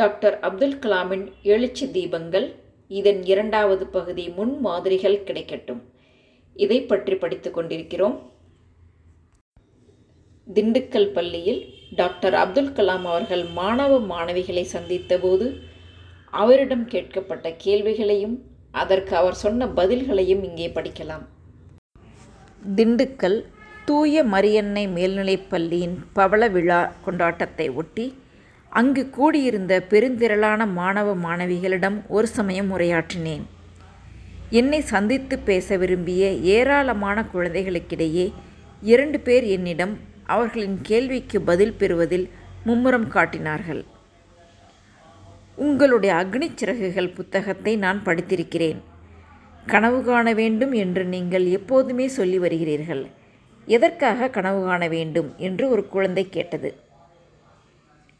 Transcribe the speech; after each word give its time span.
Doctor 0.00 0.36
Abdul 0.40 0.76
கலாமின் 0.78 1.24
எழுச்சி 1.42 1.86
தீபங்கள் 1.86 2.46
இதன் 2.90 3.18
இரண்டாவது 3.22 3.84
பகுதி 3.86 4.24
முன் 4.28 4.54
மாதிரிகள் 4.60 5.16
கிடைக்கட்டும். 5.26 5.80
இதை 6.56 6.78
பற்றி 6.82 7.14
படித்துக் 7.14 7.56
கொண்டிருக்கிறோம். 7.56 8.16
திண்டுக்கல் 10.46 11.10
பள்ளியில் 11.16 11.60
டாக்டர் 12.00 12.34
அப்துல் 12.34 12.72
கலாம் 12.78 13.04
அவர்கள் 13.12 13.44
மாணவ 13.58 13.98
மாணவிகளை 14.12 14.64
சந்தித்தபோது 14.74 15.48
அவரிடம் 16.42 16.86
கேட்கப்பட்ட 16.86 17.54
கேள்விகளையும் 17.64 18.36
அதற்கு 18.70 19.16
அவர் 19.16 19.40
சொன்ன 19.44 19.66
பதில்களையும் 19.80 20.42
இங்கே 20.50 20.70
படிக்கலாம். 20.78 21.24
திண்டுக்கல் 22.76 23.38
தூய 23.84 24.24
மரியன்னை 24.34 24.86
மேல்நிலைப் 24.96 25.48
பள்ளியின் 25.48 25.96
பவள 26.12 26.48
விழா 26.48 26.82
கொண்டாட்டத்தை 27.06 27.68
ஒட்டி 27.74 28.06
அங்கு 28.78 29.02
கூடியிருந்த 29.10 29.72
பெருந்திரளான 29.90 30.66
மாணவ 30.72 31.14
மாணவிகளிடம் 31.14 31.96
ஒரு 32.08 32.26
சமயம் 32.26 32.78
உரையாற்றினேன். 32.78 33.42
என்னை 34.50 34.80
சந்தித்து 34.80 35.38
பேச 35.38 35.76
விரும்பிய 35.76 36.30
ஏராளமான 36.30 37.24
குழந்தைகளுக்கிடையே 37.34 38.26
இரண்டு 38.82 39.20
பேர் 39.20 39.44
என்னிடம் 39.44 39.94
அவர்களின் 40.26 40.78
கேள்விக்கு 40.82 41.40
பதில் 41.40 41.74
பெறுவதில் 41.74 42.26
மும்முரம் 42.66 43.08
காட்டினார்கள். 43.08 43.82
உங்களுடைய 45.56 46.12
அக்னி 46.14 46.48
சிறகுகள் 46.54 47.14
புத்தகத்தை 47.18 47.76
நான் 47.76 48.00
படித்திருக்கிறேன். 48.04 48.80
கனவு 49.66 49.98
காண 50.02 50.34
வேண்டும் 50.34 50.72
என்று 50.72 51.04
நீங்கள் 51.04 51.46
எப்போதுமே 51.58 52.06
சொல்லி 52.08 52.38
வருகிறீர்கள். 52.38 53.02
எதற்காக 53.66 54.28
கனவு 54.28 54.62
காண 54.64 54.88
வேண்டும் 54.88 55.28
என்று 55.36 55.64
ஒரு 55.68 55.84
குழந்தை 55.88 56.24
கேட்டது. 56.28 56.70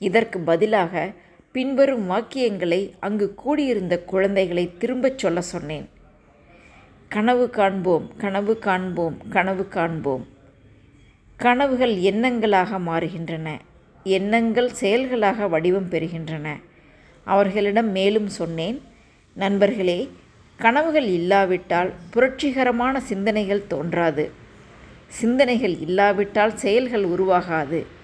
இதற்கு 0.00 0.38
பதிலாக 0.40 1.12
பின்வரும் 1.52 2.10
வாக்கியங்களை 2.10 2.92
அங்கு 3.00 3.34
கூடியிருந்த 3.34 3.98
குழந்தைகளை 3.98 4.70
திரும்பச் 4.78 5.18
சொல்ல 5.18 5.40
சொன்னேன். 5.40 5.88
கனவு 7.08 7.50
காண்போம் 7.50 8.16
கனவு 8.16 8.58
காண்போம் 8.58 9.28
கனவு 9.28 9.68
காண்போம். 9.68 10.26
கனவுகள் 11.36 11.94
எண்ணங்களாக 11.96 12.78
மாறுகின்றன. 12.78 13.58
எண்ணங்கள் 14.04 14.72
செயல்களாக 14.72 15.48
வடிவம் 15.48 15.90
பெறுகின்றன. 15.90 16.48
அவர்களிடம் 17.24 17.90
மேலும் 17.90 18.28
சொன்னேன் 18.28 18.82
நண்பர்களே 19.34 20.10
கனவுகள் 20.56 21.06
இல்லாவிட்டால் 21.06 21.92
புரட்சிகரமான 22.10 23.00
சிந்தனைகள் 23.00 23.66
தோன்றாது. 23.66 24.30
சிந்தனைகள் 25.06 25.78
இல்லாவிட்டால் 25.78 26.56
செயல்கள் 26.56 27.04
உருவாகாது. 27.04 27.98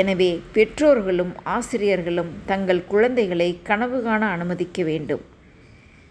எனவே 0.00 0.30
பெற்றோர்களும் 0.54 1.32
ஆசிரியர்களும் 1.56 2.30
தங்கள் 2.50 2.82
குழந்தைகளை 2.92 3.48
கனவு 3.68 3.98
காண 4.02 4.22
அனுமதிக்க 4.34 4.82
வேண்டும். 4.82 5.24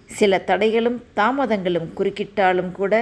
சில 0.09 0.41
தடைகளும் 0.49 0.99
தாமதங்களும் 1.19 1.89
குறுக்கிட்டாலும் 1.97 2.71
கூட 2.79 2.93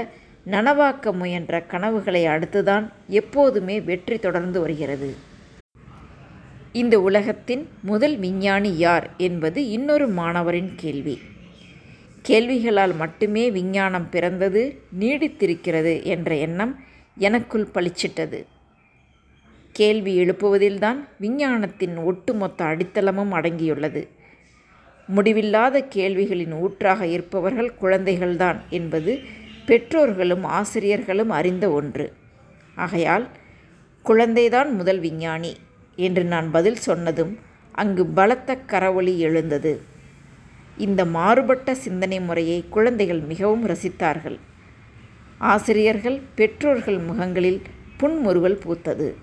நனவாக்க 0.53 1.13
முயன்ற 1.21 1.55
கனவுகளை 1.71 2.21
அடுத்துதான் 2.33 2.85
எப்போதுமே 3.19 3.75
வெற்றி 3.89 4.17
தொடர்ந்து 4.19 4.59
வருகிறது. 4.59 5.09
இந்த 6.81 6.95
உலகத்தின் 7.07 7.63
முதல் 7.89 8.15
விஞ்ஞானி 8.17 8.71
யார் 8.77 9.07
என்பது 9.27 9.59
இன்னொரு 9.69 10.07
மாணவரின் 10.19 10.71
கேள்வி. 10.75 11.15
கேள்விகளால் 12.27 12.95
மட்டுமே 13.01 13.43
விஞ்ஞானம் 13.57 14.07
பிறந்தது 14.09 14.63
நீடித்திருக்கிறது 14.99 15.93
என்ற 16.13 16.31
எண்ணம் 16.47 16.73
எனக்குள் 17.27 17.71
பளிச்சிட்டது. 17.75 18.41
கேள்வி 19.71 20.19
எழுப்புவதில்தான் 20.19 21.07
விஞ்ஞானத்தின் 21.19 21.97
ஒட்டுமொத்த 21.97 22.65
அடித்தளமும் 22.65 23.31
அடங்கியுள்ளது. 23.31 24.07
முடிவில்லாத 25.07 25.87
கேள்விகளின் 25.95 26.53
ஊற்றாக 26.59 27.05
இருப்பவர்கள் 27.05 27.73
குழந்தைகள்தான் 27.81 28.59
என்பது 28.69 29.19
பெற்றோர்களும் 29.65 30.43
ஆசிரியர்களும் 30.43 31.29
அறிந்த 31.29 31.69
ஒன்று. 31.69 32.13
ஆகையால் 32.75 33.29
குழந்தைதான் 34.05 34.71
முதல் 34.71 34.99
விஞ்ஞானி 34.99 35.55
என்று 35.95 36.23
நான் 36.23 36.51
பதில் 36.51 36.75
சொன்னதும் 36.75 37.39
அங்கு 37.71 38.05
பலத்த 38.05 38.57
கரவொளி 38.67 39.17
எழுந்தது. 39.17 39.81
இந்த 40.77 41.05
மாறுபட்ட 41.05 41.75
சிந்தனை 41.75 42.21
முறையை 42.21 42.63
குழந்தைகள் 42.69 43.19
மிகவும் 43.19 43.67
ரசித்தார்கள். 43.67 44.39
ஆசிரியர்கள் 45.37 46.21
பெற்றோர்கள் 46.35 46.97
முகங்களில் 46.97 47.61
புன்முறுவல் 47.97 48.59
பூத்தது. 48.65 49.13